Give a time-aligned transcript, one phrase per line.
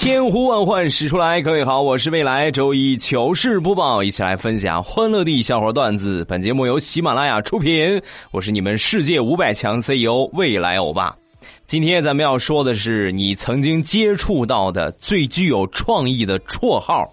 [0.00, 6.24] 千呼万唤始出来，各位好，我是未来周一糗事播报，一起来分享欢乐地笑话段子。
[6.26, 8.00] 本节目由喜马拉雅出品，
[8.30, 11.14] 我是你们世界五百强 CEO 未来欧巴。
[11.66, 17.06] 今天咱们要说的是你曾经接触到的最具有创意的绰号，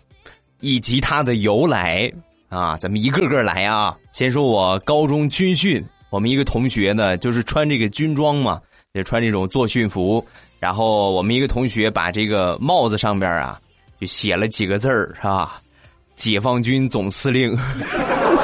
[0.62, 2.10] 以及它的由来
[2.48, 2.78] 啊！
[2.78, 3.98] 咱们一个个来啊。
[4.14, 8.62] 先说我高中军训，我们一个同学呢，就是穿这个军装嘛，
[8.94, 10.26] 就穿这种作训服。
[10.60, 13.60] 然后我们一个同学把这个帽子上边啊，
[14.02, 15.60] 就写了几个字儿，是吧？
[16.16, 17.56] 解放军总司令，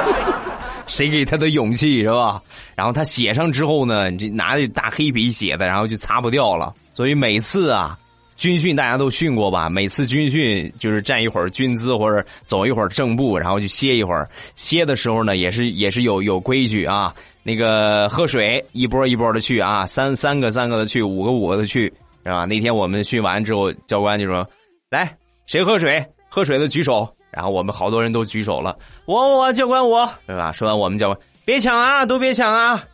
[0.86, 2.40] 谁给他的勇气是吧？
[2.76, 6.72] 然后他写上之后呢，你这拿着大黑笔写的，然后就擦不掉了。
[6.94, 7.98] 所以每次啊，
[8.36, 9.68] 军训大家都训过吧？
[9.68, 14.28] 每次军训就是站一会儿军姿或者走一会儿正步，然后就歇一会儿。
[14.54, 17.12] 歇的时候呢，也是也是有有规矩啊。
[17.42, 21.92] 那个喝水一波一波的去啊，三三个三个的去，五个五个的去。
[22.24, 22.44] 是吧？
[22.46, 24.48] 那天我们训完之后，教官就说
[24.90, 26.04] ：“来，谁喝水？
[26.28, 28.78] 喝水的举手。”然后我们好多人都举手了。
[29.06, 30.52] 我我教官我，对吧？
[30.52, 32.84] 说完我们教官别抢啊，都别抢啊，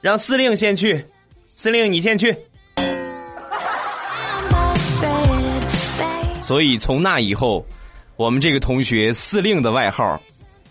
[0.00, 1.04] 让司令先去。
[1.54, 2.36] 司令你先去。
[6.42, 7.64] 所以从那以后，
[8.16, 10.20] 我们这个同学司令的外号，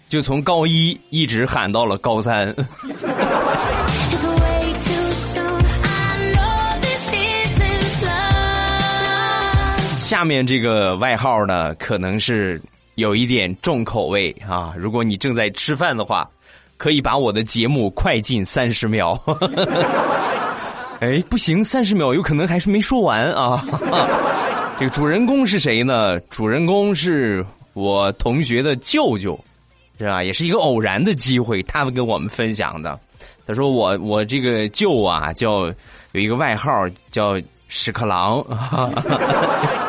[0.10, 2.54] 就从高一一直喊到了高三。
[10.06, 12.62] 下面这个外号呢，可能是
[12.94, 14.72] 有一点重口味啊。
[14.78, 16.30] 如果你正在吃饭的话，
[16.78, 19.20] 可以把我的节目快进三十秒。
[21.02, 23.66] 哎，不行，三十秒有可能还是没说完啊。
[24.78, 26.20] 这个主人公是谁呢？
[26.30, 27.44] 主人公是
[27.74, 29.40] 我同学的舅舅，
[29.98, 30.24] 是吧？
[30.24, 33.00] 也是一个偶然的机会，他们跟我们分享的。
[33.48, 35.66] 他说我我这个舅啊，叫
[36.12, 38.46] 有一个外号叫屎壳郎。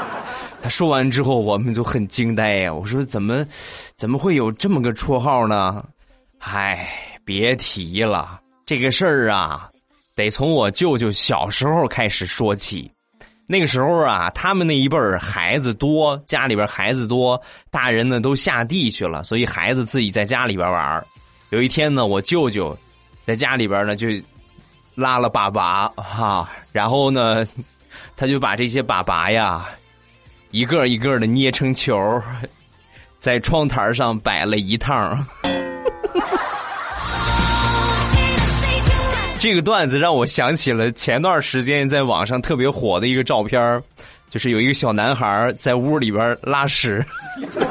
[0.69, 2.73] 说完之后，我们就很惊呆呀！
[2.73, 3.47] 我说怎么
[3.97, 5.85] 怎么会有这么个绰号呢？
[6.39, 6.89] 唉，
[7.25, 9.69] 别提了，这个事儿啊，
[10.15, 12.91] 得从我舅舅小时候开始说起。
[13.49, 17.41] 那个时候啊，他们那一辈儿孩子多，家里边孩子多，
[17.71, 21.07] 大人呢都下地去了，所以孩子自己在家里边玩儿
[21.51, 22.77] 有一天呢，我舅舅
[23.25, 24.09] 在家里边呢就
[24.97, 27.47] 拉了粑粑哈、然后呢，
[28.17, 29.69] 他就把这些粑粑呀
[30.51, 32.23] 一个一个的捏成球，
[33.19, 35.27] 在窗台上摆了一趟。
[39.39, 43.81] 这个段子让我想起了前段时间在网上特别火的一个照片
[44.31, 47.05] 就是有一个小男孩在屋里边拉屎。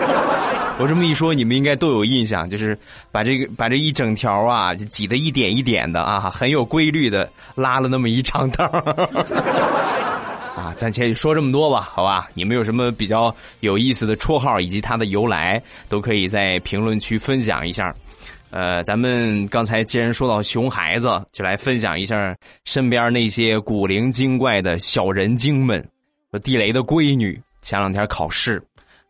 [0.78, 2.78] 我这么一说，你们应该都有印象，就是
[3.12, 8.70] 把这个把这一整条啊，就挤得一点一点的啊，很有规律的拉了那么一长道，
[10.76, 12.28] 暂且说这么多吧，好吧？
[12.34, 17.94] 你们有什么比较有意思的绰号以及它的由来，都可以在评论区分享一下。
[18.52, 25.86] 呃，咱们刚才既然说到熊孩子，就来分享一下身边那些古灵精怪的小人精们。
[26.32, 28.62] 说地雷的闺女前两天考试，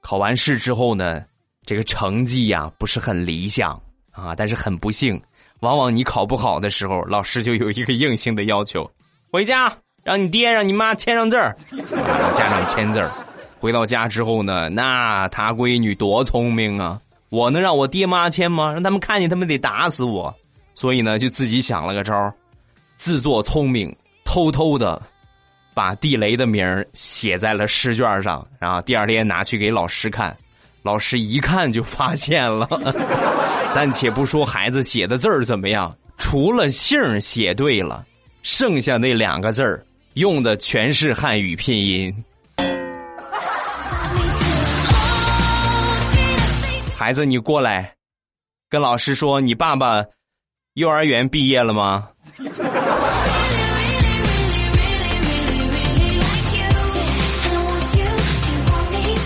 [0.02, 1.24] 考完试之后呢，
[1.66, 3.80] 这个成绩呀不是很理想
[4.12, 5.22] 啊，但是很不幸，
[5.60, 8.90] 往往你考不好的时候，老师就有一个硬性的要求：
[9.32, 9.76] 回家
[10.06, 13.12] 让你爹让你妈签上字儿，让 家长签字儿。
[13.60, 17.02] 回到家之后呢，那他闺女多聪明啊！
[17.30, 18.72] 我能让我爹妈签吗？
[18.72, 20.32] 让他们看见，他们得打死我。
[20.76, 22.32] 所以呢，就自己想了个招儿
[22.98, 23.94] 自作聪明，
[24.24, 25.02] 偷偷的
[25.74, 30.38] 把地雷的名儿写在了试卷上，然后第二天拿去给老师看。
[30.84, 32.70] 老师一看就发现了。
[33.74, 38.06] 暂且不说孩子写的字儿怎么样，除了姓写对了，
[38.44, 39.84] 剩下那两个字儿
[40.16, 42.24] 用的全是汉语拼音。
[46.96, 47.94] 孩子，你过来，
[48.70, 50.02] 跟老师说，你爸爸
[50.76, 52.08] 幼儿园毕业了吗？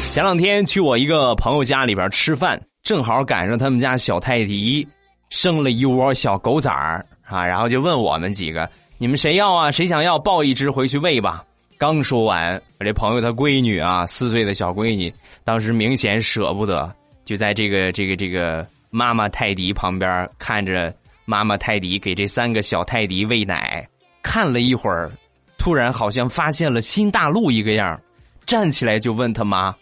[0.09, 4.87] 前两天去我一个朋友家里边吃饭，正好赶上他们家小泰迪
[5.29, 8.67] 生了一窝小狗崽儿啊，然后就问我们几个
[8.99, 9.71] ：“你们谁要啊？
[9.71, 11.43] 谁想要抱一只回去喂吧。”
[11.79, 15.11] 刚说完，我这朋友他闺女啊，四岁的小闺女，
[15.45, 16.93] 当时明显舍不得，
[17.23, 20.93] 就在这个这个这个妈妈泰迪旁边看着
[21.23, 23.87] 妈妈泰迪给这三个小泰迪喂奶，
[24.21, 25.09] 看了一会儿，
[25.57, 27.97] 突然好像发现了新大陆一个样，
[28.45, 29.73] 站起来就问他妈：“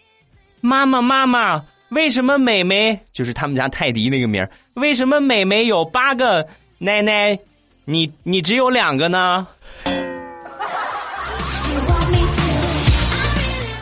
[0.62, 4.52] 妈妈妈妈，为什么美美就是他们家泰迪那个名儿？
[4.76, 6.48] 为什么美美有八个
[6.78, 7.40] 奶奶，
[7.90, 9.48] 你你只有两个呢？”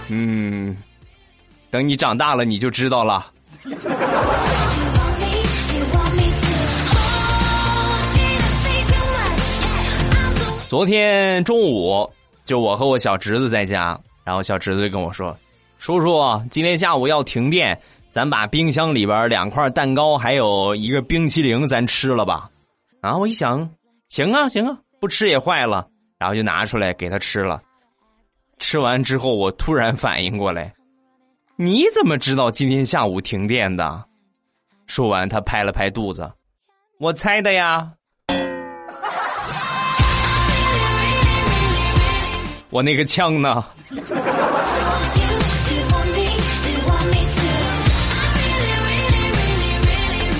[0.10, 0.78] 嗯，
[1.72, 3.26] 等你长大了你就知道了。
[10.68, 12.08] 昨天中午，
[12.44, 15.36] 就我和我小侄子在家，然后小侄子就跟我说
[15.80, 17.76] ：“叔叔，今天下午要停电，
[18.12, 22.48] 咱把冰箱里边两块蛋糕还有一个冰淇淋咱吃了吧。”
[23.02, 23.68] 然后我一想，
[24.16, 25.86] 行啊，行啊，不吃也坏了，
[26.18, 27.62] 然后就拿出来给他吃了。
[28.60, 30.74] 吃完之后，我突然反应过来，
[31.58, 34.06] 你怎么知道今天下午停电的？
[34.88, 36.32] 说完，他拍了拍肚子，
[36.98, 37.92] 我猜的呀。
[42.70, 43.62] 我那个枪呢？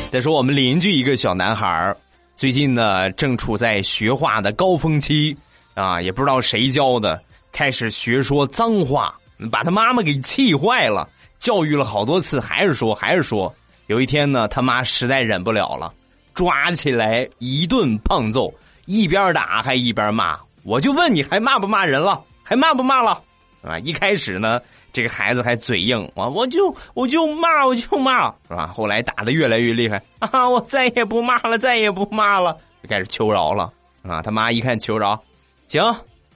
[0.10, 1.98] 再说我们邻居一个小男孩儿
[2.36, 5.36] 最近呢正处在学画的高峰期
[5.74, 7.22] 啊，也不知道谁教的。
[7.52, 9.18] 开始学说脏话，
[9.50, 11.08] 把他妈妈给气坏了。
[11.40, 13.54] 教育了好多次，还是说，还是说。
[13.88, 15.94] 有一天呢，他妈实在忍不了了，
[16.34, 18.54] 抓起来一顿胖揍，
[18.86, 20.38] 一边打还一边骂。
[20.64, 22.22] 我就问你，还骂不骂人了？
[22.44, 23.22] 还骂不骂了？
[23.62, 23.80] 啊！
[23.80, 24.60] 一开始呢，
[24.96, 28.68] 这个孩子还嘴硬，我，我就我就骂，我就骂，是吧？
[28.68, 33.74] 后来打的越来越厉害，啊，我再也不骂了，再也不骂了，就开始求饶了。
[34.04, 35.22] 啊，他妈一看求饶，
[35.68, 35.84] 行，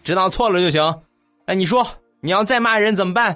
[0.03, 0.93] 知道错了就行。
[1.45, 1.87] 哎，你说
[2.19, 3.31] 你要再骂人怎么办？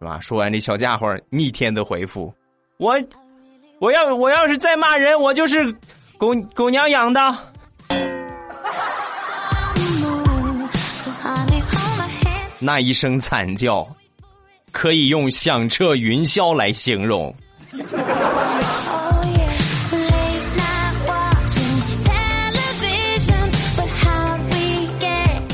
[0.00, 0.18] 是吧？
[0.18, 2.34] 说完，这小家伙逆天的回复
[2.78, 2.96] ：“我，
[3.78, 5.72] 我要我要是再骂人，我就是
[6.18, 7.20] 狗狗娘养的。
[12.58, 13.86] ”那一声惨叫，
[14.76, 17.34] 可以用响彻云霄来形容。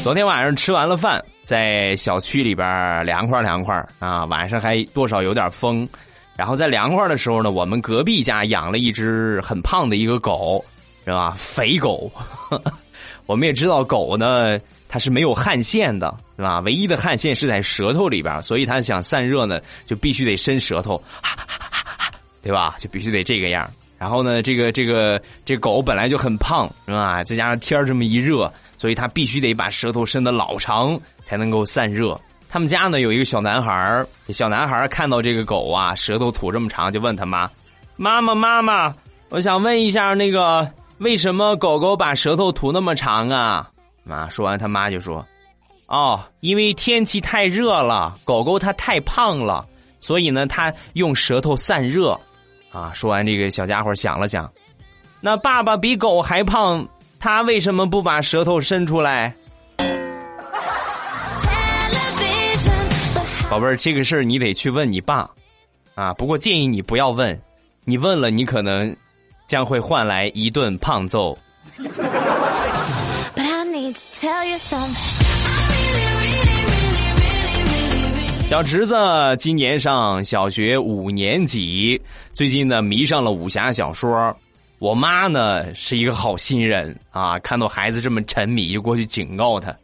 [0.03, 1.25] 昨天晚上吃完了饭。
[1.45, 5.89] 在小区里边凉快凉快啊，晚上还多少有点风，
[6.35, 10.65] 然后在凉快的时候呢，我们隔壁家养了一只很胖的一个狗，
[11.05, 11.33] 是吧？
[11.39, 12.11] 肥狗，
[13.27, 14.59] 我们也知道狗呢，
[14.93, 16.61] 它是没有汗腺的，是吧？
[16.61, 21.03] 唯一的汗腺是在舌头里边，所以它想散热呢，就必须得伸舌头，
[22.43, 22.77] 对吧？
[22.79, 23.67] 就必须得这个样。
[23.97, 27.25] 然后呢，这个这个这狗本来就很胖，是吧？
[27.25, 28.53] 再加上天这么一热。
[28.77, 32.21] 所以它必须得把舌头伸得老长，才能够散热。
[32.51, 37.49] 他们家呢有一个小男孩小男孩看到这个狗啊，舌头吐这么长，就问他妈
[37.97, 38.93] ：“妈妈，妈妈，
[39.31, 40.69] 我想问一下，那个
[40.99, 43.71] 为什么狗狗把舌头吐那么长啊？”
[44.09, 45.25] 啊，说完他妈就说
[45.87, 49.67] ：“哦，因为天气太热了，狗狗它太胖了，
[50.01, 52.19] 所以呢，它用舌头散热。”
[52.73, 54.51] 啊，说完这个小家伙想了想，
[55.21, 56.87] 那爸爸比狗还胖。
[57.21, 59.33] 他为什么不把舌头伸出来？
[63.49, 65.31] 宝贝儿，这个事儿你得去问你爸，
[65.95, 66.13] 啊！
[66.15, 67.41] 不过建议你不要问，
[67.85, 68.97] 你问了你可能
[69.47, 71.39] 将会换来一顿胖揍。
[73.91, 74.89] Tell you some
[78.47, 78.95] 小侄子
[79.39, 82.01] 今年上小学五年级，
[82.33, 84.37] 最近呢迷上了武侠小说。
[84.79, 89.75] 我妈呢是一个好心人啊，看到孩子这么沉迷，就过去警告他。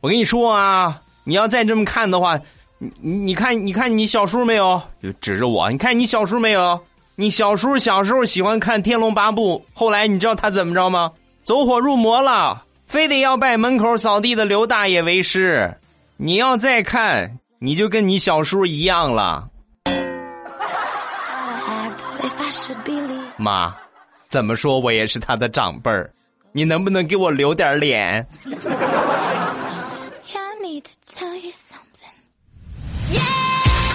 [0.00, 2.40] 我跟你说啊，你要再这么看的话，
[2.78, 4.80] 你你看，你看你小叔没有？
[5.02, 6.80] 就指着我，你看你小叔没有？
[7.16, 11.12] 你小叔小时候喜欢看《天龙八部》，后来你知道他怎么着吗？
[11.44, 15.74] 走火入魔了，非得要拜门口扫地的刘大爷为师。
[16.16, 19.48] 你要再看，你就跟你小叔一样了。
[23.36, 23.74] 妈。
[24.28, 26.10] 怎么说，我也是他的长辈儿，
[26.50, 28.26] 你能不能给我留点脸？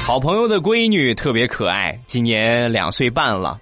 [0.05, 3.59] 好朋友的闺女特别可爱，今年两岁半了。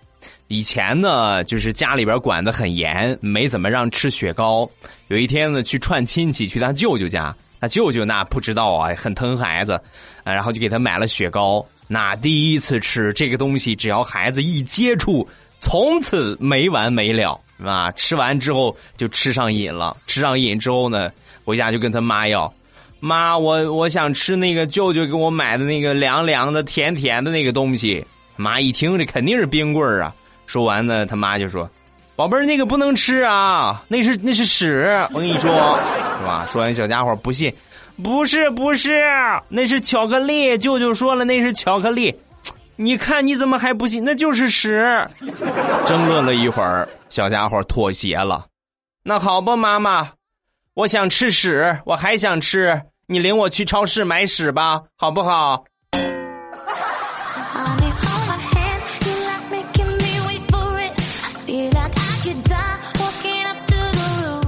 [0.49, 4.67] 以前呢，就是家里边管的很严，没怎么让吃雪糕。
[5.07, 9.79] 有一天呢，去串亲戚，去他舅舅家，他舅舅那不知道啊，很疼孩子，
[10.23, 11.63] 然后就给他买了雪糕。
[11.87, 15.27] 那第一次吃这个东西，只要孩子一接触。
[15.59, 17.91] 从此没完没了，是吧？
[17.91, 21.11] 吃完之后就吃上瘾了，吃上瘾之后呢，
[21.45, 22.51] 回家就跟他妈要，
[22.99, 28.03] 妈，我我想吃那个舅舅给我买的那个凉凉的、甜甜的那个东西。
[28.35, 30.15] 妈一听，这肯定是冰棍儿啊！
[30.49, 31.69] 说完呢，他妈就说
[32.17, 35.51] ：“宝贝儿，那个不能吃啊，那是那是屎，我跟你说，
[36.17, 36.47] 是吧？
[36.51, 37.53] 说完，小家伙不信，
[38.03, 38.99] 不是不是，
[39.47, 40.57] 那是巧克力。
[40.57, 42.11] 舅舅说了，那是巧克力。
[42.77, 44.03] 你看你怎么还不信？
[44.03, 45.05] 那就是屎。
[45.85, 48.43] 争论了一会儿，小家伙妥协了。
[49.03, 50.09] 那好吧，妈妈，
[50.73, 55.63] 我想吃屎，我还想吃，你领我去超市买屎吧，好不好？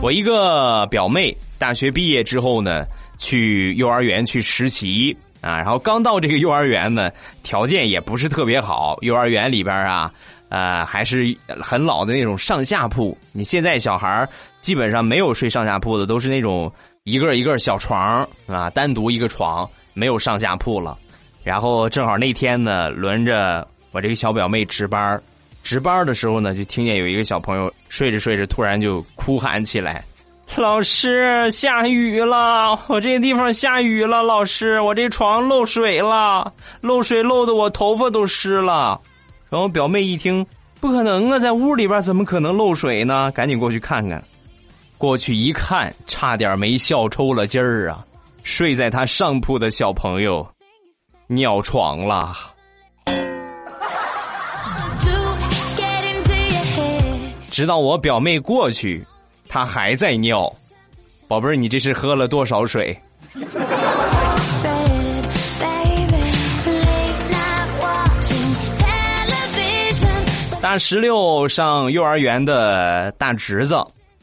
[0.02, 2.86] 我一个表妹大学毕业之后呢，
[3.20, 7.12] 去幼儿园去实习啊，然后刚到这个幼儿园呢，
[7.44, 10.12] 条件也不是特别好，幼儿园里边啊，
[10.50, 13.16] 呃，还是很老的那种上下铺。
[13.32, 14.28] 你现在小孩
[14.60, 16.72] 基本上没有睡上下铺的，都是那种
[17.04, 20.98] 一个一个小床啊，单独一个床，没有上下铺了。
[21.44, 25.22] 然后正好那天呢，轮着我这个小表妹值班
[25.64, 30.04] 值班的时候呢，就听见有一个小朋友睡着睡着，突然就哭喊起来
[30.58, 32.78] ：“老师，下雨了！
[32.88, 36.52] 我这个地方下雨了，老师，我这床漏水了，
[36.82, 39.00] 漏水漏的我头发都湿了。”
[39.50, 40.46] 然后表妹一听，
[40.80, 43.32] 不可能啊，在屋里边怎么可能漏水呢？
[43.32, 44.24] 赶紧过去看看。
[44.98, 48.06] 过去一看，差点没笑抽了筋儿啊！
[48.44, 50.48] 睡在他上铺的小朋友
[51.28, 52.34] 尿床了。
[57.52, 59.06] 直到我表妹过去，
[59.50, 60.52] 她还在尿。
[61.28, 62.98] 宝贝儿，你这是喝了多少水？
[70.62, 73.76] 大石榴上幼儿园的大侄子，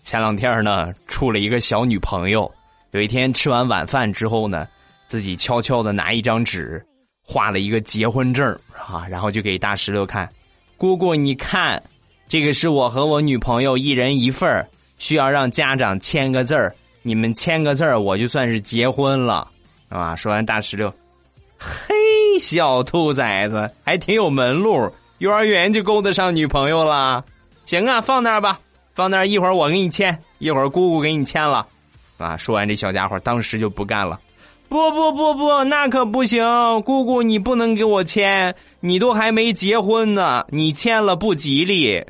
[0.03, 2.51] 前两天呢处了一个小女朋友。
[2.93, 4.67] 有一天吃完晚饭之后呢，
[5.07, 6.83] 自己悄悄的拿一张纸，
[7.23, 10.27] 画了一个结婚证儿啊，然后就给大石榴看。
[10.79, 11.83] 姑姑，你看，
[12.29, 14.69] 这个是我和我女朋友一人一份儿
[14.99, 19.49] 需要让家长签个字儿，你们签个字儿，我就算是结婚了，
[19.89, 20.15] 啊。
[20.15, 20.93] 说完，大石榴，
[21.59, 21.95] 嘿，
[22.39, 27.25] 小兔崽子还挺有门路，幼儿园就勾搭上女朋友了。
[27.65, 28.61] 行啊，放那儿吧，
[28.95, 31.67] 放那儿，一会儿我给你签，一会儿姑姑给你签了。
[32.19, 32.37] 啊！
[32.37, 34.21] 说完，这小家伙当时就不干了。
[34.69, 36.45] 不不不不，那可不行！
[36.83, 42.05] 姑姑，你不能给我签，你都还没结婚呢，你签了不吉利。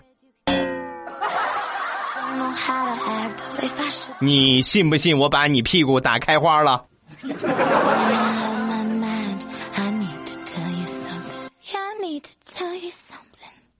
[4.20, 6.84] 你信不信我把你屁股打开花了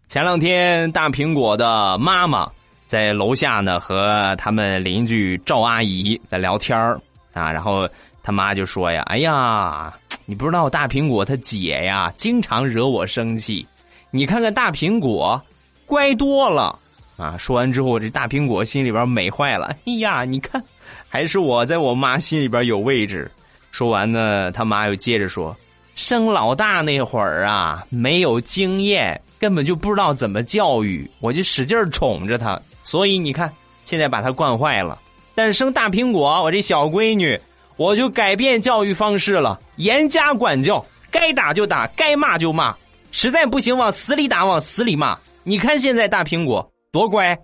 [0.08, 2.50] 前两天，大苹果的妈妈
[2.86, 6.98] 在楼下呢，和他们邻居赵阿姨在聊天儿
[7.34, 7.86] 啊，然后
[8.22, 9.92] 他妈就说呀：“哎呀，
[10.24, 13.66] 你不知道大苹果他姐呀，经常惹我生气。
[14.10, 15.40] 你看看大苹果，
[15.84, 16.78] 乖多了
[17.18, 19.66] 啊。”说完之后，这大苹果心里边美坏了。
[19.84, 20.64] 哎呀，你看，
[21.06, 23.30] 还是我在我妈心里边有位置。
[23.70, 25.54] 说完呢，他妈又接着说。
[25.94, 33.52] 生老大那会儿啊，没有经验，根本就不知道怎么教育，我就使劲宠着他，所以你看，
[33.84, 34.96] 现在把他惯坏了。
[35.34, 37.36] 但是生大苹果，我这小闺女，
[37.76, 42.72] 我就改变教育方式了，严加管教，该打就打，该骂就骂，
[43.10, 45.18] 实在不行往死里打，往死里骂。
[45.42, 47.38] 你看现在大苹果多乖，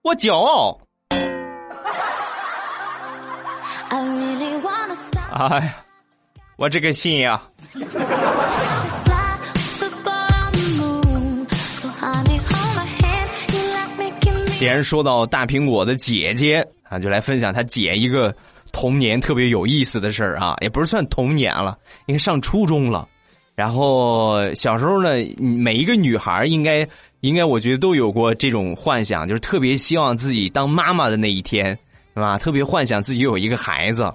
[0.00, 0.80] 我骄傲。
[5.30, 5.76] 哎呀，
[6.56, 7.42] 我这个心呀！
[14.56, 18.34] 既然说到大苹果的姐姐啊，就来分享她姐一个
[18.72, 23.06] 童年特别有意思的事儿啊，也不是算童年了，应该上初中了。
[23.54, 26.88] 然后小时候呢，每一个女孩应该。
[27.24, 31.70] 应该，我觉得都有过这种幻想，就是特别希望自己当妈妈的那一天，
[32.14, 32.36] 是吧？
[32.36, 34.12] 特别幻想自己有一个孩子。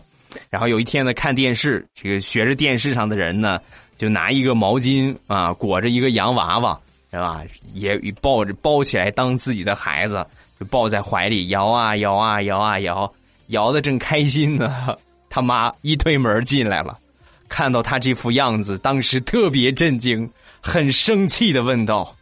[0.48, 3.60] 然后有一天呢，看电视，这个学着电视上的人呢，
[3.98, 7.42] 就拿一个毛巾啊裹着一个洋娃娃，是吧？
[7.74, 10.24] 也抱着包起来当自己的孩子，
[10.60, 13.12] 就抱在怀里摇啊摇啊摇啊摇，
[13.48, 14.96] 摇的正开心呢。
[15.32, 16.96] 他妈一推门进来了，
[17.48, 20.30] 看到他这副样子，当时特别震惊，
[20.62, 22.16] 很生气的问道：“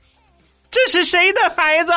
[0.69, 1.91] 这是谁的孩子？”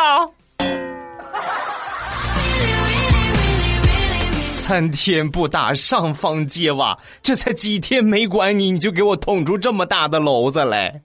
[4.47, 6.97] 三天不打，上房揭瓦。
[7.23, 11.03] 这才几天没管你，你就给我捅出这么大的篓子来。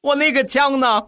[0.00, 1.02] 我那个枪呢.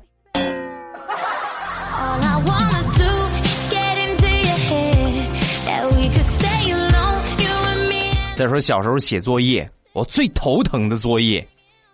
[8.35, 11.47] 再说小时候写作业，我最头疼的作业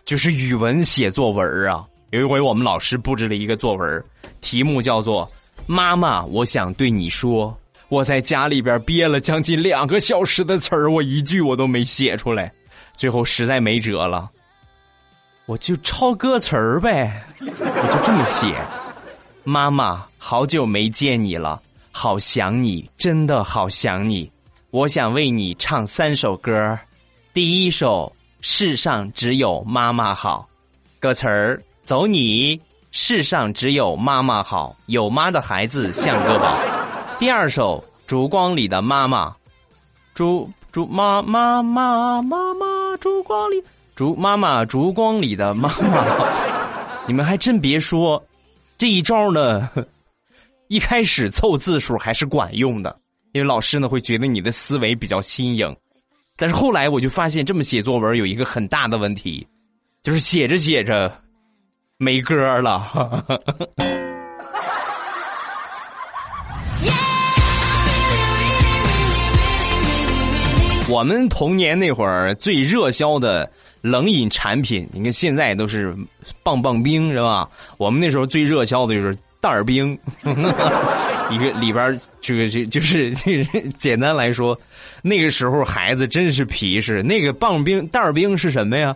[0.06, 1.84] 就是语文写作文啊。
[2.10, 4.04] 有一回我们老师布置了一个作文，
[4.40, 5.30] 题目叫做
[5.66, 7.54] 妈妈，我想对你说，
[7.88, 12.50] 我在家里边憋了将近两个小时的词儿，我一句我都没写出来，
[12.96, 14.30] 最后实在没辙了，
[15.44, 18.54] 我就抄歌词儿呗，我就这么写。
[19.44, 21.60] 妈妈，好久没见你了，
[21.90, 24.30] 好想你，真的好想你。
[24.70, 26.78] 我想为你唱三首歌，
[27.34, 28.10] 第一首
[28.40, 30.46] 《世上只有妈妈好》，
[31.00, 32.60] 歌词儿走你。
[32.90, 36.58] 世上只有妈妈好，有妈的孩子像个宝。
[37.18, 39.30] 第二首《烛光里的妈妈》，
[40.12, 43.62] 烛烛妈妈妈妈妈，烛光里
[43.94, 46.04] 烛妈妈烛光里的妈妈。
[47.06, 48.22] 你们还真别说，
[48.76, 49.70] 这一招呢，
[50.68, 53.00] 一开始凑字数还是管用的，
[53.32, 55.74] 因为老师呢会觉得你的思维比较新颖。
[56.36, 59.46] 但是后来我就发现，这么写作文有一个很大的问题，
[60.02, 61.10] 就是写着写着。
[62.00, 63.26] 没歌了。
[70.88, 73.50] 我们童年那会儿最热销的
[73.80, 75.92] 冷饮产品，你看现在都是
[76.44, 77.48] 棒棒冰是吧？
[77.78, 79.98] 我们那时候最热销的就是袋儿冰，
[81.30, 83.42] 一个里边这个就就是这
[83.76, 84.56] 简单来说，
[85.02, 87.02] 那个时候孩子真是皮实。
[87.02, 88.94] 那个棒冰袋儿冰是什么呀？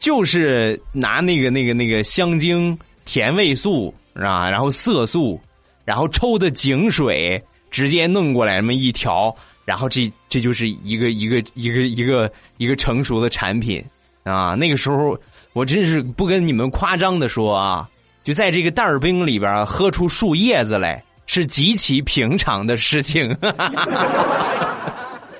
[0.00, 4.48] 就是拿那个那个那个香精、甜味素啊？
[4.50, 5.40] 然后色素，
[5.84, 7.40] 然后抽的井水，
[7.70, 9.32] 直接弄过来那么一调，
[9.66, 13.84] 然后这这就是一个一个一个一个一个成熟的产品
[14.24, 14.54] 啊！
[14.54, 15.16] 那个时候
[15.52, 17.88] 我真是不跟你们夸张的说啊，
[18.24, 23.28] 就在这个袋儿冰里边喝出树叶子来是极其平常的事情。
[23.36, 24.76] 哈哈哈哈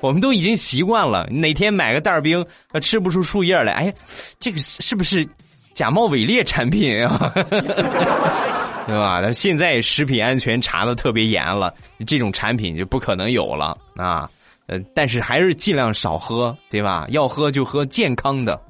[0.00, 2.45] 我们都已经习惯了，哪天买个袋儿冰，
[2.80, 3.95] 吃不出树叶来，哎，
[4.38, 5.26] 这个是不是
[5.75, 7.33] 假冒伪劣产品啊？
[7.35, 9.21] 对吧？
[9.21, 11.73] 那现在食品安全查的特别严了，
[12.07, 14.28] 这种产品就不可能有了啊。
[14.66, 17.07] 呃，但是还是尽量少喝，对吧？
[17.11, 18.61] 要喝就喝健康的，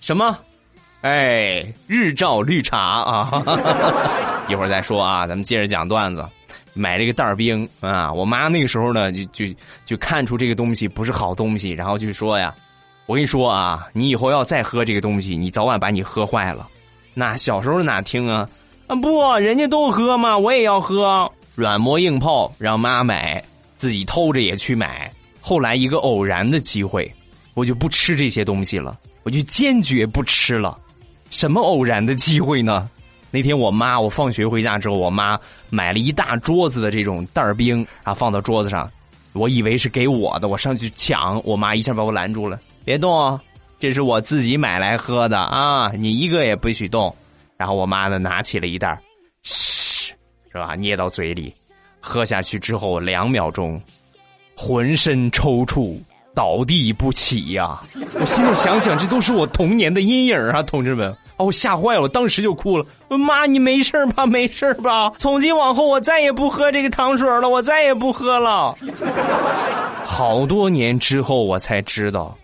[0.00, 0.38] 什么？
[1.00, 3.42] 哎，日照绿茶啊！
[4.48, 6.24] 一会儿再说啊，咱们接着讲段子。
[6.74, 8.12] 买这个袋儿冰啊！
[8.12, 9.54] 我妈那个时候呢，就就
[9.84, 12.54] 就看出这个东西不是好东西，然后就说呀
[13.06, 16.68] ：“我跟你说啊，你以后要再喝这个东西，你早晚把你喝坏了。”
[17.14, 18.48] 那小时候哪听啊？
[18.86, 21.30] 啊不，人家都喝嘛，我也要喝。
[21.54, 23.42] 软磨硬泡让妈买，
[23.76, 25.12] 自己偷着也去买。
[25.40, 27.12] 后来一个偶然的机会，
[27.52, 30.78] 我就不吃这些东西了，我就坚决不吃了。
[31.28, 32.88] 什么偶然的机会呢？
[33.32, 35.38] 那天我妈，我放学回家之后，我妈
[35.70, 38.88] 买了一大桌子的这种袋儿冰，然后放到桌子上，
[39.32, 43.40] 我以为是给我的，我上去抢，我妈一下把我拦住了，别动，
[43.80, 47.14] 这是我自己买来喝的啊，你一个也不许动。
[47.56, 49.00] 然后我妈呢，拿起了一袋，
[49.44, 50.12] 嘘，
[50.50, 50.74] 是吧？
[50.74, 51.54] 捏到嘴里，
[52.00, 53.80] 喝下去之后，两秒钟，
[54.56, 55.98] 浑身抽搐，
[56.34, 57.80] 倒地不起呀！
[58.20, 61.16] 我现在想想，这都是我童年的阴影啊，同志们。
[61.42, 62.86] 我吓坏了，当时就哭了。
[63.08, 64.24] 妈，你没事吧？
[64.24, 65.12] 没事吧？
[65.18, 68.74] 从今往后，我再也不喝这个糖水了，我再也不喝了。
[70.04, 72.36] 好多年之后，我才知道，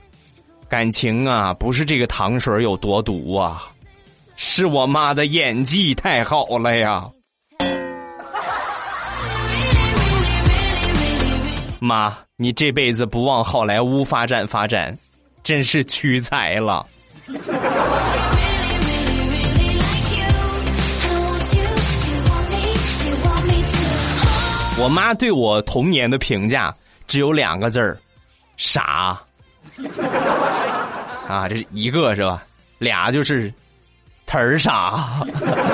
[0.69, 3.65] 感情啊，不是这个糖水有多毒啊，
[4.37, 7.05] 是我妈的演技太好了呀。
[11.81, 14.97] 妈，你这辈子不往好莱坞发展发展，
[15.43, 16.85] 真是屈才了。
[24.81, 26.73] 我妈对我童年的评价
[27.07, 27.99] 只有两个字儿：
[28.57, 29.21] 傻。
[31.27, 32.45] 啊，这是一个是吧？
[32.79, 33.53] 俩就是
[34.27, 35.05] 忒儿傻。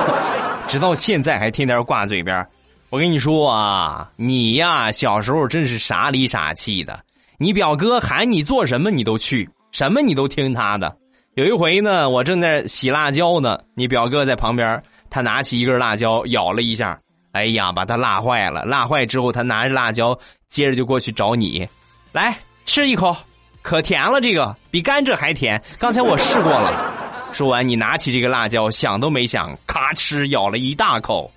[0.67, 2.45] 直到现在还天天挂嘴边
[2.89, 6.99] 我跟你说啊，你呀，小时候真是傻里傻气的。
[7.37, 10.97] 你表哥喊你做什么你都去，什么你都听他的。
[11.35, 16.97] 有一回呢，我正在洗辣椒呢，你表哥在旁边，他拿起一根辣椒咬了一下。
[17.35, 18.63] 哎呀，把它辣坏了！
[18.63, 20.17] 辣坏之后，他拿着辣椒，
[20.47, 21.67] 接着就过去找你，
[22.13, 22.33] 来
[22.65, 23.13] 吃一口，
[23.61, 25.61] 可甜了，这个比甘蔗还甜。
[25.77, 26.93] 刚才我试过了。
[27.33, 31.29] 说完，你拿起这个辣椒，想都没想，咔哧咬了一大口。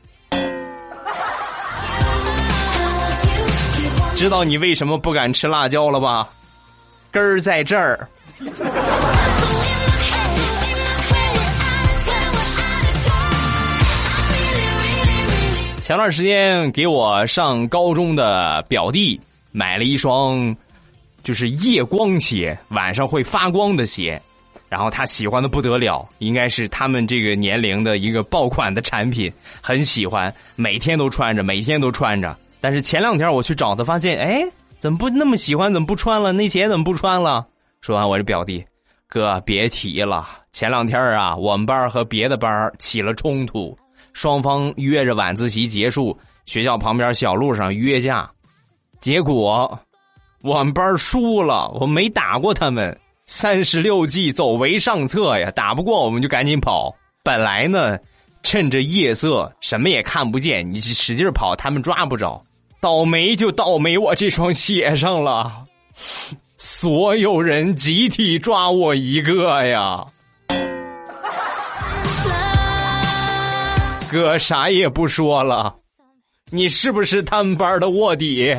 [4.15, 6.29] 知道你为什么不敢吃辣椒了吧？
[7.11, 8.09] 根儿在这儿。
[15.89, 19.19] 前段时间给我上高中的表弟
[19.53, 20.55] 买了一双，
[21.23, 24.21] 就是夜光鞋，晚上会发光的鞋。
[24.69, 32.37] 然后他喜欢的不得了，应该是他们这个年龄的一个爆款的产品，很喜欢，每天都穿着，每天都穿着。
[32.61, 34.45] 但是前两天我去找他，发现哎，
[34.79, 35.73] 怎么不那么喜欢？
[35.73, 36.33] 怎么不穿了？
[36.33, 37.47] 那鞋怎么不穿了？
[37.81, 38.63] 说完，我这表弟，
[39.09, 43.75] 哥别提了，前两天啊，我们班和别的班起了冲突，
[44.13, 48.31] 双方约着晚自习结束，学校旁边小路上约架，
[49.01, 49.79] 结果
[50.43, 52.99] 我们班输了，我没打过他们。
[53.27, 55.51] 三十六计，走为上策呀！
[55.51, 56.95] 打不过我们就赶紧跑。
[57.23, 57.99] 本来呢，
[58.43, 62.43] 趁着夜色什么也看不见，你使劲跑，他们抓不着。
[62.81, 65.65] 倒霉就倒霉我这双鞋上了，
[66.57, 70.07] 所有人集体抓我一个呀！
[74.11, 75.75] 哥啥也不说了，
[76.51, 78.59] 你是不是他们班的卧底？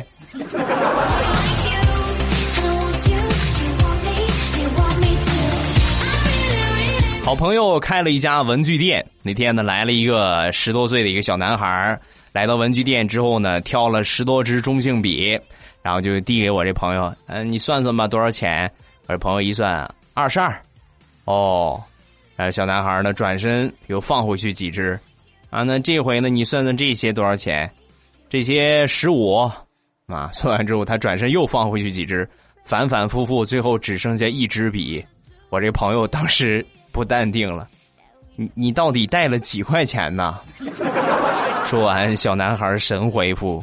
[7.24, 11.98] 好朋友开了一家文具店，那天呢来了一个十多岁的一个小男孩，
[12.32, 15.38] 来到文具店之后呢，挑了十多支中性笔，
[15.82, 18.70] 然后就递给我这朋友，嗯，你算算吧，多少钱？
[19.08, 20.60] 我这朋友一算，二十二。
[21.24, 21.80] 哦，
[22.36, 24.98] 呃，小男孩呢转身又放回去几支，
[25.50, 27.70] 啊，那这回呢你算算这些多少钱？
[28.28, 29.50] 这些十五，
[30.06, 32.28] 啊，算完之后他转身又放回去几支，
[32.64, 35.04] 反反复复，最后只剩下一支笔。
[35.50, 36.64] 我这朋友当时。
[36.92, 37.68] 不淡定了，
[38.34, 40.40] 你你到底带了几块钱呢？
[41.64, 43.62] 说完，小男孩神回复：“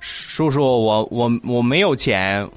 [0.00, 2.48] 叔叔，我我我没有钱，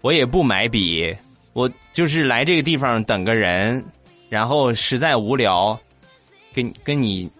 [0.00, 1.14] 我也不买笔，
[1.52, 3.84] 我就是来这个地方等个人，
[4.28, 5.78] 然后实在无聊，
[6.52, 7.30] 跟跟你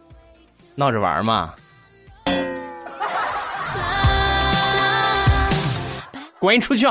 [0.76, 1.52] 闹着玩嘛。”
[6.38, 6.86] 滚出去！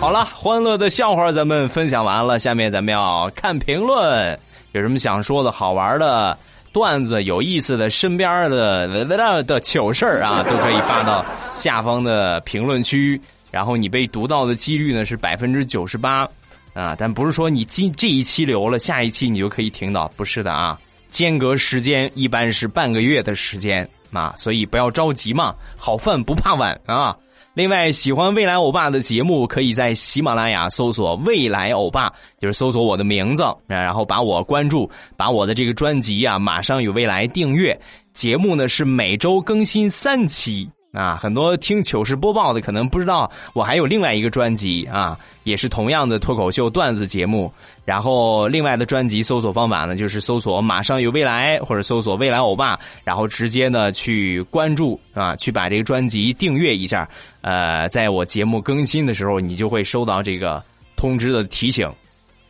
[0.00, 4.38] 好了，欢乐的笑话咱们分享完了，下面咱们要看评论，
[4.72, 6.36] 有什么想说的好玩的
[6.72, 13.20] 段子、有意思的身边的的的糗事儿啊，都可以发到下方的评论区。
[13.50, 16.26] 然后你被读到的几率呢是百分之九十八
[16.72, 27.16] 啊，但不是说你今这一期留了，下一期你就可以听到，不是的啊，间隔时间一般是半个月的时间啊，所以不要着急嘛，好饭不怕晚啊。
[27.54, 37.78] 另外，喜欢未来欧巴的节目，可以在喜马拉雅搜索“未来欧巴”，就是搜索我的名字，然后把我关注，把我的这个专辑啊，马上与未来订阅。
[38.14, 40.66] 节目呢是每周更新三期。
[40.92, 47.50] 啊，很多听糗事播报的可能不知道，我还有另外一个专辑啊，也是同样的脱口秀段子节目。
[47.86, 57.08] 然后，另外的专辑搜索方法呢，就是搜索“马上有未来”或者搜索“未来欧巴”，然后直接呢去关注啊，去把这个专辑订阅一下。
[57.40, 60.62] 呃，在我节目更新的时候，你就会收到这个
[60.94, 61.90] 通知的提醒，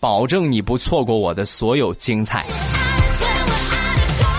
[0.00, 2.44] 保证你不错过我的所有精彩。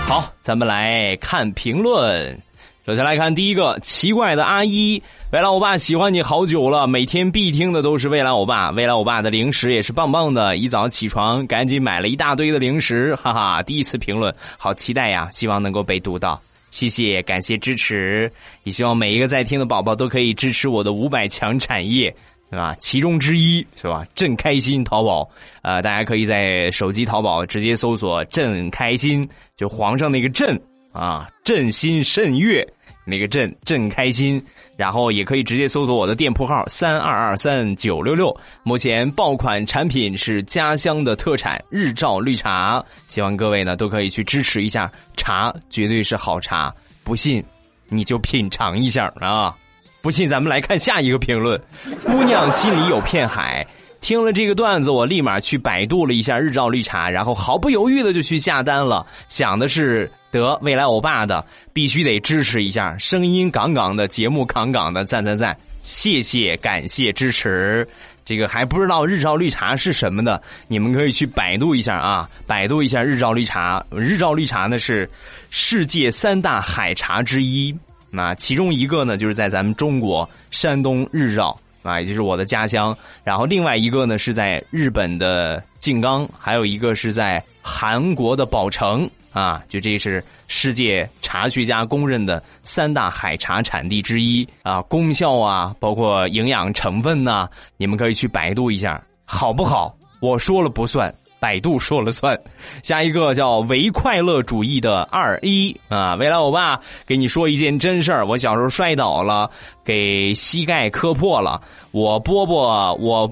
[0.06, 2.38] 好，咱们来看评论。
[2.86, 18.30] 首先来看第一个奇怪的阿姨，未来欧巴喜欢你好久了，每天必听的都是未来欧巴，未来欧巴的零食也是棒棒的，一早起床赶紧买了一大堆的零食，哈哈，第一次评论，好期待呀，希望能够被读到，谢谢，感谢支持，
[18.64, 22.14] 也希望每一个在听的宝宝都可以支持我的五百强产业，
[22.50, 22.76] 是吧？
[22.80, 24.04] 其中之一是吧？
[24.14, 25.26] 朕开心淘宝，
[25.62, 30.60] 呃，大家可以在手机淘宝直接搜索“朕开心”，就皇上那个“朕”
[30.94, 32.66] 啊，朕心甚悦。
[33.06, 34.42] 那个朕朕开心，
[34.78, 38.34] 然后也可以直接搜索我的店铺号三二二三九六六。
[38.62, 47.44] 目前爆款产品是家乡的特产日照绿茶，希望各位呢都可以去支持一下，茶绝对是好茶，不信
[47.90, 49.54] 你就品尝一下啊！
[50.00, 51.60] 不信咱们来看下一个评论，
[52.06, 53.66] 姑娘心里有片海。
[54.00, 60.10] 听了这个段子，我立马去百度了一下日照绿茶，然后毫不犹豫的就去下单了，想的是。
[60.40, 65.56] 得未来欧巴的必须得支持一下，声音杠杠的，节目杠杠的，赞赞赞！
[65.80, 67.86] 谢谢，感谢支持。
[68.24, 73.84] 这个还不知道日照绿茶是什么的，你们可以去百度一下啊，百度一下日照绿茶。
[73.90, 75.08] 日照绿茶呢是
[75.50, 77.76] 世界三大海茶之一，
[78.10, 82.96] 那其中一个呢就是在咱们中国山东日照啊，也就是我的家乡。
[83.22, 89.08] 然后另外一个呢是在日本的静冈，还有一个是在韩国的宝城。
[89.34, 99.92] 啊，就这是世界茶学家公认的三大海茶产地之一啊，功效啊，包括营养成分呐，你们可以去百度一下，好不好？
[100.20, 101.12] 我说了不算，
[101.44, 102.40] 百度说了算。
[102.82, 109.50] 下一个叫唯快乐主义的二一啊，未来欧巴给你说一件真事儿，我小时候摔倒了，
[109.84, 113.28] 给膝盖磕破了，我波波我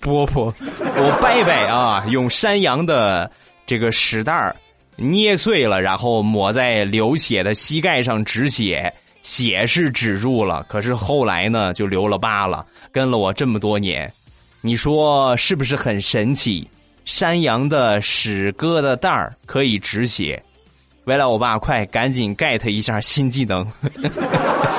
[0.00, 3.28] 波波我伯伯啊，用山羊的
[3.66, 4.54] 这个屎袋儿
[4.94, 8.92] 捏碎了，然后抹在流血的膝盖上止血。
[9.22, 14.08] 血是止住了，可是后来呢，就留了疤了，跟了我这么多年，
[14.60, 16.64] 你说是不是很神奇？
[17.06, 20.42] 山羊的屎疙瘩蛋儿可以止血，
[21.04, 23.64] 未来我爸快赶紧 get 一下新技能，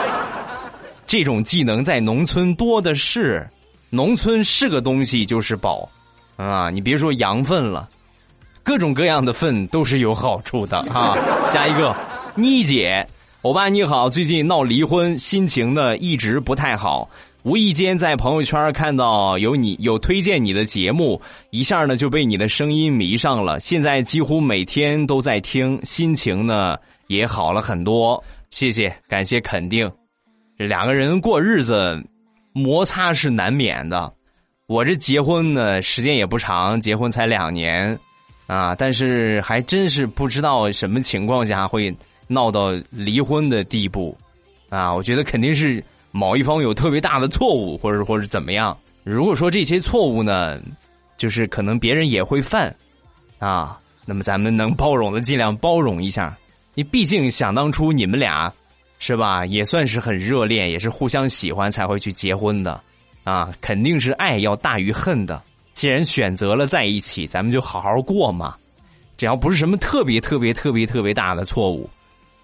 [1.07, 3.47] 这种技能在农村多的是，
[3.89, 5.89] 农村是个东西就是宝
[6.35, 6.69] 啊！
[6.69, 7.87] 你别说羊粪了，
[8.61, 11.17] 各种各样的粪都是有好处的啊！
[11.49, 11.95] 下一个，
[12.35, 13.07] 妮姐。
[13.43, 17.09] 欧巴你好，最近闹离婚，心情呢一直不太好。
[17.47, 23.57] 无意间在朋友圈看到有你有推荐你的节目，一下呢就被你的声音迷上了。
[23.57, 26.75] 现在几乎每天都在听，心情呢
[27.07, 28.21] 也好了很多。
[28.49, 29.89] 谢谢，感谢肯定。
[30.57, 31.97] 这两个人过日子，
[32.51, 34.11] 摩擦是难免的。
[34.67, 37.97] 我这结婚呢时间也不长，结婚才两年
[38.45, 41.95] 啊，但是还真是不知道什么情况下会。
[42.29, 44.13] 闹到离婚的地步，
[44.67, 45.81] 啊，我觉得肯定是
[46.17, 48.75] 某一方有特别大的错误，或者或者怎么样。
[49.03, 50.59] 如果说这些错误呢，
[51.15, 52.75] 就是可能别人也会犯，
[53.37, 56.35] 啊，那么咱们能包容的尽量包容一下。
[56.73, 58.51] 你毕竟想当初你们俩
[58.97, 62.81] 是吧，也算是很热恋，也是互相喜欢才会去结婚的，
[63.23, 65.41] 啊，肯定是爱要大于恨的。
[65.73, 68.55] 既然选择了在一起，咱们就好好过嘛。
[69.17, 71.87] 只要不是什么特别特别特别特别大的错误。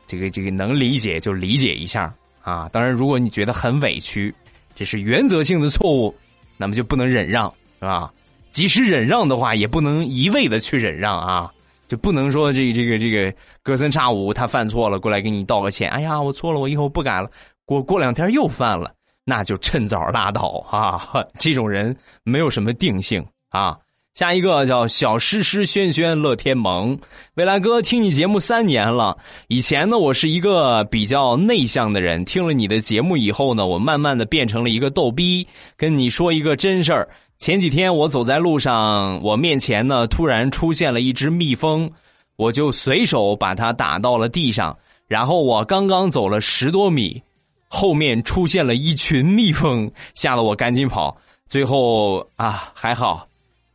[0.05, 2.69] 这个这个能理解就理解一下啊！
[2.71, 4.33] 当然，如果你觉得很委屈，
[4.75, 6.13] 这是原则性的错误，
[6.57, 8.11] 那么就不能忍让，是吧？
[8.51, 11.51] 即使忍让的话，也不能一味的去忍让啊！
[11.87, 17.29] 就不能说这这个这个隔三差五他犯错了过来给你道个歉，哎呀，我错了，我以后不敢了。
[17.65, 21.07] 过过两天又犯了，那就趁早拉倒啊！
[21.39, 23.77] 这种人没有什么定性啊。
[24.13, 26.95] 下一个叫小诗诗轩轩乐天萌，
[27.33, 29.17] 未来哥听你节目三年了。
[29.47, 35.47] 以前呢，我是一个比较内向的人，听了你的节目以后呢，我慢慢的变成了一个逗逼。
[35.75, 41.89] 跟你说一个真事儿，前几天我走在路上，我面前呢突然出现了一只蜜蜂，
[42.35, 44.77] 我就随手把它打到了地上。
[45.07, 47.19] 然后我刚刚走了十多米，
[47.67, 51.17] 后面出现了一群蜜蜂，吓得我赶紧跑。
[51.47, 53.27] 最后啊，还好。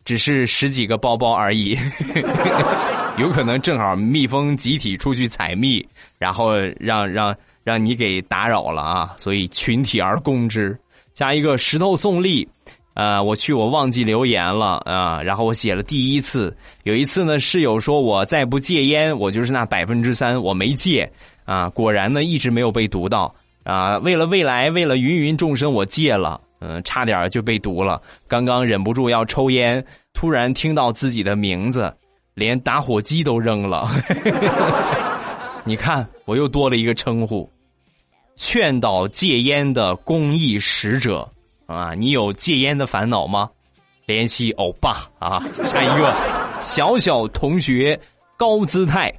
[0.09, 1.79] 只是十几个包包而已，
[3.21, 10.75] 有可能正好蜜蜂集体出去采蜜，然后让让让你给打扰了啊，所以群体而攻之。
[11.13, 12.49] 加一个石头送力，
[12.95, 21.07] 呃，我去我忘记留言了啊，然后我写了第一次，有一次呢室友说我再不戒烟，我就是那百分之三，我没戒
[21.45, 26.41] 啊，果然呢一直没有被读到啊，为了未来，为了芸芸众生，我戒了。
[26.61, 28.01] 嗯，差点就被毒了。
[28.27, 31.93] 刚刚忍不住要抽烟，突然听到自己的名字，
[32.35, 33.91] 连打火机都扔了。
[35.65, 37.49] 你看，我又多了一个称呼——
[38.37, 41.29] 劝导戒烟的公益使者
[41.67, 41.93] 啊！
[41.95, 43.49] 你有戒烟的烦恼吗？
[44.07, 45.45] 联系欧巴啊！
[45.65, 46.15] 下一个
[46.61, 48.01] 小小同学
[48.39, 49.13] 高姿态，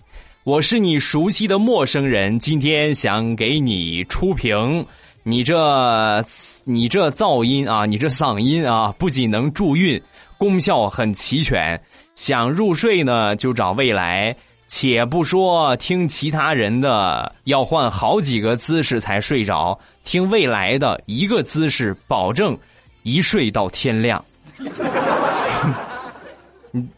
[0.44, 4.84] 我是你熟悉的陌生人，今天想给你出评。
[5.30, 6.26] 你这，
[6.64, 10.02] 你这噪音啊，你这嗓音啊，不仅能助孕，
[10.40, 11.80] 功效很齐全。
[12.16, 14.36] 想入睡呢，就找未来。
[14.68, 22.58] 且不说听其他人的，要换好几个姿势才睡着，听未来的一个姿势，保证
[23.04, 24.24] 一睡到天亮。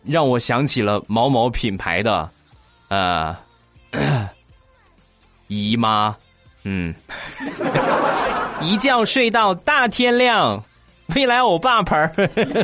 [0.06, 2.30] 让我想起了某某品牌的，
[2.88, 3.36] 呃，
[5.48, 6.15] 姨妈。
[6.63, 6.93] 嗯，
[8.62, 10.63] 一觉睡到大天亮，
[11.15, 12.12] 未来欧巴牌儿。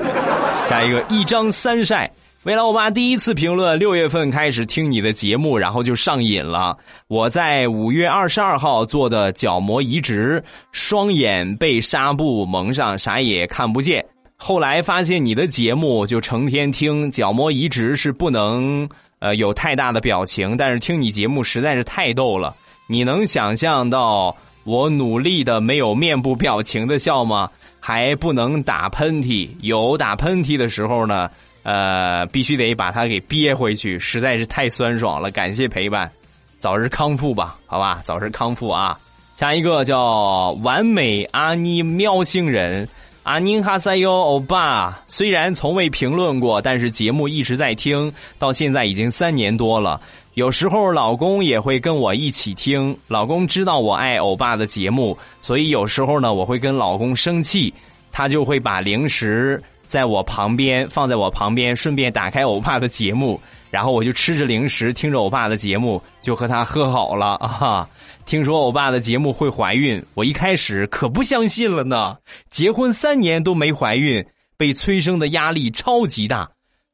[0.69, 2.11] 下一个一张三晒，
[2.43, 6.77] 未来欧巴第一次评论，六月份开始听你的节目，然后就上瘾了。
[7.07, 14.05] 我在五月二十二号做的角膜移植，双眼被纱布蒙上，啥也看不见。
[14.35, 17.09] 后来发现你的节目，就成天听。
[17.09, 22.55] 角膜移植是不能呃有太大的表情，但是听你节目实在是太逗了。
[22.87, 27.49] 你能想象到我努力的没有面部表情的笑吗？
[27.79, 31.29] 还不能打喷嚏，有打喷嚏的时候呢，
[31.63, 35.31] 呃，必须得把它给憋回去，实在是太酸爽了。
[35.31, 36.11] 感谢陪伴，
[36.59, 38.97] 早日康复吧，好吧，早日康复啊！
[39.37, 42.89] 下一个叫完美阿妮喵星人
[43.23, 50.01] 阿宁哈塞哟，欧巴，虽然从未评论过，但是节目一直在听，到现在已经三年多了。
[50.37, 57.73] 有时候老公也会跟我一起听，老公知道我爱欧巴的节目，所以有时候呢，我会跟老公生气，
[58.11, 67.89] 他就会把零食在我旁边放在我旁边，顺便打开欧巴的节目，然后我就吃着零食，听着欧巴的节目，就和他和好了啊。
[68.27, 72.15] 听说欧巴的节目会怀孕，我一开始可不相信了呢。
[72.51, 74.23] 结婚三年都没怀孕，
[74.55, 76.47] 被催生的压力超级大。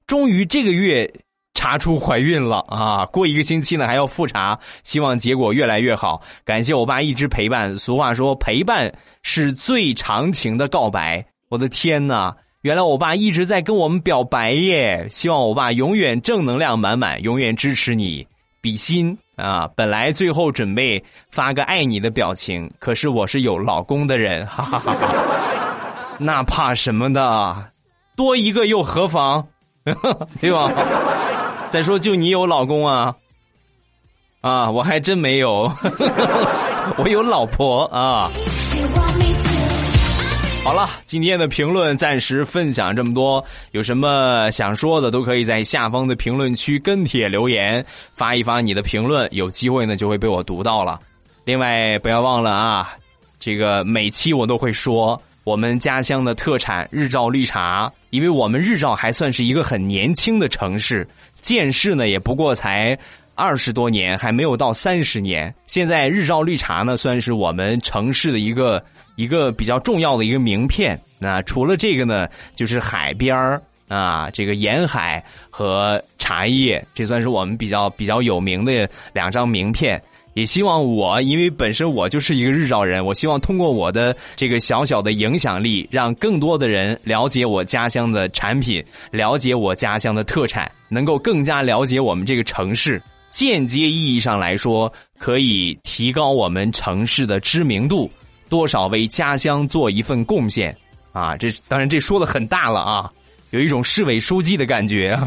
[0.08, 1.14] 终于这个月
[1.64, 3.06] 查出怀孕了啊！
[3.06, 6.22] 过一个星期呢还要复查，希望结果越来越好。
[6.44, 7.74] 感谢我爸一直陪伴。
[7.78, 11.26] 俗话说，陪伴是最长情的告白。
[11.48, 12.36] 我的天哪！
[12.64, 15.08] 原来我爸一直在跟我们表白耶！
[15.10, 18.28] 希望我爸永远正能量满满，永远支持你。
[18.60, 19.66] 比心啊！
[19.74, 25.08] 本来最后准备发个爱你的表情，可是我是有老公的人，哈哈哈哈！
[26.20, 27.56] 那怕什么的？
[28.18, 29.48] 多一个又何妨？
[30.42, 30.70] 对吧？
[31.74, 33.16] 再说，就你有老公啊？
[34.42, 35.64] 啊，我还真没有，
[37.00, 38.30] 我有老婆啊。
[40.64, 43.44] 好了，今天的评论暂时分享这么多。
[43.72, 47.84] 有什么想说的，都可以在下方的评论区跟帖留言，
[48.14, 51.00] 发一发你的评论，有机会呢就会被我读到了。
[51.44, 52.94] 另外，不要忘了啊，
[53.40, 62.98] 这个每期我都会说我们家乡的特产日照绿茶，因为我们日照还算是一个很年轻的城市，建市呢也不过才
[63.36, 65.54] 二十多年，还没有到三十年。
[65.66, 68.84] 现在日照绿茶呢，算是我们城市的一个。
[69.16, 80.02] 一个比较重要的一个名片，那除了这个呢，就是海边儿啊，这个沿海和茶叶，这算是我们比较比较有名的两张名片。
[80.34, 93.02] 也希望我，因为本身我就是一个日照人，我希望通过我的这个小小的影响力，让更多的人了解我家乡的产品，了解我家乡的特产，能够更加了解我们这个城市。
[93.30, 98.10] 间接意义上来说，可以提高我们城市的知名度。
[98.50, 100.76] 多少为家乡做一份贡献
[101.12, 101.36] 啊！
[101.36, 103.12] 这当然这说的很大了啊，
[103.50, 105.18] 有一种市委书记的感觉。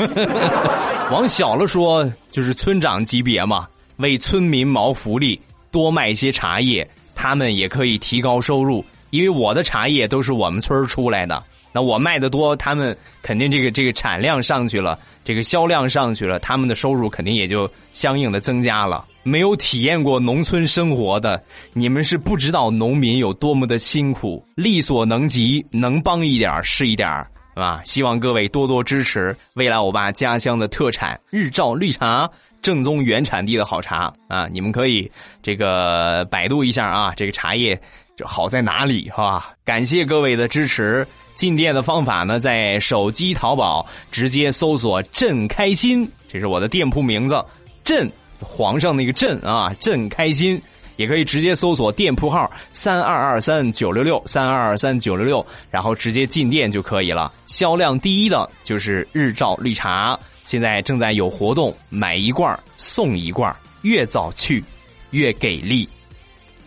[1.10, 8.84] 往小了说，就是村长级别嘛，为村民谋福利，多卖一些茶叶，他们也可以提高收入。
[9.10, 19.04] 因为我的茶叶都是我们村出来的，那我卖的多，他们肯定这个这个产量上去了，这个销量上去了，他们的收入肯定也就相应的增加了。
[19.22, 24.44] 没有体验过农村生活的，你们是不知道农民有多么的辛苦。
[24.54, 27.08] 力所能及，能帮一点是一点
[27.54, 27.80] 是吧？
[27.84, 32.28] 希望各位多多支持未来我把家乡的特产日照绿茶，
[32.62, 34.46] 正宗原产地的好茶啊！
[34.50, 35.10] 你们可以
[35.42, 37.80] 这个百度一下啊，这个茶叶
[38.16, 39.52] 就好在哪里哈？
[39.64, 41.06] 感谢各位的支持。
[41.34, 47.44] 进店的方法呢，在手机淘宝直接搜索“朕开心”，这是我的店铺名字，
[47.84, 48.10] 朕。
[48.38, 50.60] 皇上那个朕啊，朕开心，
[50.96, 57.32] 也可以直接搜索店铺号三二二三九六六三二二三九六六，然后直接进店就可以了。
[57.46, 64.64] 销量第一的就是日照绿茶，现在正在有活动，买一罐送一罐，越早去
[65.10, 65.86] 越给力。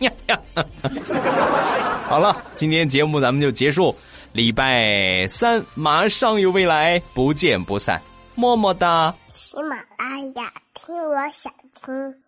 [0.00, 0.38] 呀呀，
[2.06, 3.96] 好了，今天节目咱们就结束，
[4.32, 8.00] 礼拜三马上有未来，不见不散，
[8.34, 9.14] 么么哒。
[9.32, 12.22] 喜马拉雅，听我想听。